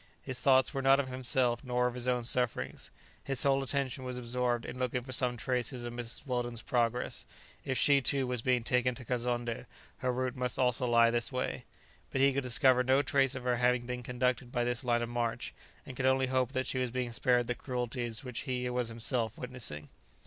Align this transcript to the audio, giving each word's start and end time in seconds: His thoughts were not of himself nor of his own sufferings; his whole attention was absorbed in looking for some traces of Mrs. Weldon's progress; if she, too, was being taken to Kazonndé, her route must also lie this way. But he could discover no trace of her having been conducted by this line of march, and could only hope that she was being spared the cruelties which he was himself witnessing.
His 0.23 0.39
thoughts 0.39 0.73
were 0.73 0.81
not 0.81 0.99
of 0.99 1.09
himself 1.09 1.63
nor 1.63 1.85
of 1.85 1.93
his 1.93 2.07
own 2.07 2.23
sufferings; 2.23 2.89
his 3.23 3.43
whole 3.43 3.61
attention 3.61 4.03
was 4.03 4.17
absorbed 4.17 4.65
in 4.65 4.79
looking 4.79 5.03
for 5.03 5.11
some 5.11 5.37
traces 5.37 5.85
of 5.85 5.93
Mrs. 5.93 6.25
Weldon's 6.25 6.63
progress; 6.63 7.23
if 7.63 7.77
she, 7.77 8.01
too, 8.01 8.25
was 8.25 8.41
being 8.41 8.63
taken 8.63 8.95
to 8.95 9.05
Kazonndé, 9.05 9.67
her 9.99 10.11
route 10.11 10.35
must 10.35 10.57
also 10.57 10.87
lie 10.87 11.11
this 11.11 11.31
way. 11.31 11.65
But 12.09 12.19
he 12.19 12.33
could 12.33 12.41
discover 12.41 12.81
no 12.83 13.03
trace 13.03 13.35
of 13.35 13.43
her 13.43 13.57
having 13.57 13.85
been 13.85 14.01
conducted 14.01 14.51
by 14.51 14.63
this 14.63 14.83
line 14.83 15.03
of 15.03 15.09
march, 15.09 15.53
and 15.85 15.95
could 15.95 16.07
only 16.07 16.25
hope 16.25 16.51
that 16.53 16.65
she 16.65 16.79
was 16.79 16.89
being 16.89 17.11
spared 17.11 17.45
the 17.45 17.53
cruelties 17.53 18.23
which 18.23 18.39
he 18.49 18.67
was 18.71 18.87
himself 18.87 19.37
witnessing. 19.37 19.89